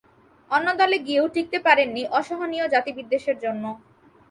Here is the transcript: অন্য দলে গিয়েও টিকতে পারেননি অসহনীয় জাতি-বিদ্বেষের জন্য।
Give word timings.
অন্য 0.51 0.67
দলে 0.79 0.97
গিয়েও 1.07 1.25
টিকতে 1.33 1.57
পারেননি 1.65 2.01
অসহনীয় 2.19 2.65
জাতি-বিদ্বেষের 2.73 3.37
জন্য। 3.43 3.63